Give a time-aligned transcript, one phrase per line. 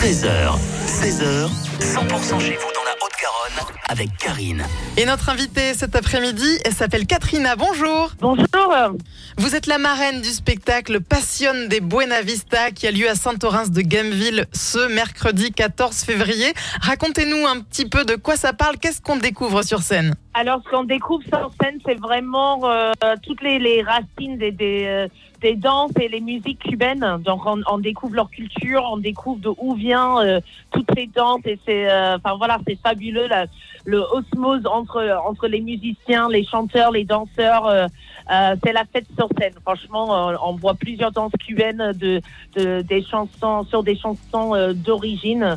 [0.00, 4.64] 13h, 16h, 100% chez vous dans la Haute-Garonne avec Karine.
[4.96, 7.54] Et notre invitée cet après-midi, elle s'appelle Katrina.
[7.54, 8.10] Bonjour.
[8.18, 8.96] Bonjour.
[9.36, 13.72] Vous êtes la marraine du spectacle Passion des Buena Vista qui a lieu à Saint-Orens
[13.72, 16.54] de Gameville ce mercredi 14 février.
[16.80, 18.78] Racontez-nous un petit peu de quoi ça parle.
[18.78, 20.14] Qu'est-ce qu'on découvre sur scène?
[20.32, 22.92] Alors, ce qu'on découvre sur scène, c'est vraiment euh,
[23.22, 25.08] toutes les, racines des, des, euh,
[25.40, 27.18] des danses et les musiques cubaines.
[27.24, 30.40] Donc, on, découvre leur culture, on découvre de où vient euh,
[30.70, 33.46] toutes ces danses et c'est, enfin voilà, c'est fabuleux la-
[33.86, 37.88] le osmose entre entre les musiciens, les chanteurs, les danseurs.
[38.28, 39.54] c'est la fête sur scène.
[39.62, 42.20] Franchement, on voit plusieurs danses cubaines de,
[42.56, 45.56] de des chansons sur des chansons d'origine.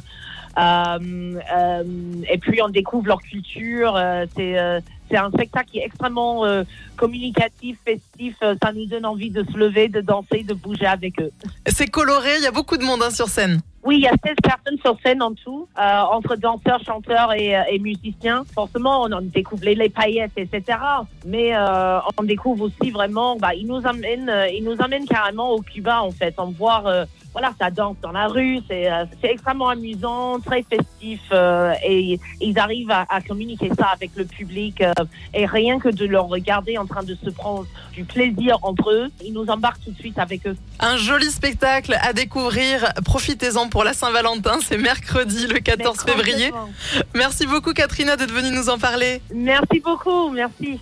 [0.57, 1.83] Euh, euh,
[2.29, 3.95] et puis on découvre leur culture.
[3.95, 6.63] euh, c'est c'est un spectacle qui est extrêmement euh,
[6.95, 8.35] communicatif, festif.
[8.39, 11.29] ça nous donne envie de se lever, de danser, de bouger avec eux.
[11.67, 13.59] C'est coloré, il y a beaucoup de monde hein, sur scène.
[13.83, 17.53] Oui, il y a 16 personnes sur scène en tout, euh, entre danseurs, chanteurs et,
[17.69, 18.43] et musiciens.
[18.55, 20.79] Forcément, on en découvre les, les paillettes, etc.
[21.25, 25.51] Mais euh, on découvre aussi vraiment, bah, ils nous amènent, euh, ils nous amènent carrément
[25.51, 26.33] au Cuba en fait.
[26.57, 31.73] Voit, euh, voilà, ça danse dans la rue, c'est euh, extrêmement amusant, très festif, euh,
[31.83, 34.81] et, et ils arrivent à, à communiquer ça avec le public.
[34.81, 34.93] euh,
[35.33, 39.07] et rien que de leur regarder en train de se prendre du plaisir entre eux,
[39.23, 40.55] ils nous embarquent tout de suite avec eux.
[40.79, 42.93] Un joli spectacle à découvrir.
[43.03, 44.59] Profitez-en pour la Saint-Valentin.
[44.63, 46.51] C'est mercredi le 14 Mais février.
[47.15, 49.21] Merci beaucoup Katrina d'être venue nous en parler.
[49.33, 50.79] Merci beaucoup, merci.